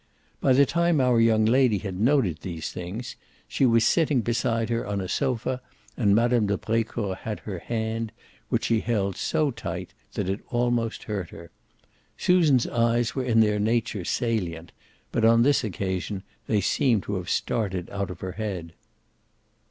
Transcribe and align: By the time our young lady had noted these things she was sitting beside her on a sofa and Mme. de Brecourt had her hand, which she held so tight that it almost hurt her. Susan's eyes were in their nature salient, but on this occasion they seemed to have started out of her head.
By 0.39 0.53
the 0.53 0.65
time 0.65 0.99
our 0.99 1.19
young 1.19 1.45
lady 1.45 1.77
had 1.77 1.99
noted 1.99 2.39
these 2.41 2.71
things 2.71 3.15
she 3.47 3.67
was 3.67 3.85
sitting 3.85 4.21
beside 4.21 4.69
her 4.71 4.83
on 4.83 4.99
a 4.99 5.07
sofa 5.07 5.61
and 5.95 6.15
Mme. 6.15 6.47
de 6.47 6.57
Brecourt 6.57 7.19
had 7.19 7.41
her 7.41 7.59
hand, 7.59 8.11
which 8.49 8.65
she 8.65 8.79
held 8.79 9.15
so 9.15 9.51
tight 9.51 9.93
that 10.13 10.27
it 10.27 10.39
almost 10.49 11.03
hurt 11.03 11.29
her. 11.29 11.51
Susan's 12.17 12.65
eyes 12.65 13.13
were 13.13 13.23
in 13.23 13.41
their 13.41 13.59
nature 13.59 14.03
salient, 14.03 14.71
but 15.11 15.23
on 15.23 15.43
this 15.43 15.63
occasion 15.63 16.23
they 16.47 16.61
seemed 16.61 17.03
to 17.03 17.13
have 17.17 17.29
started 17.29 17.87
out 17.91 18.09
of 18.09 18.21
her 18.21 18.31
head. 18.31 18.73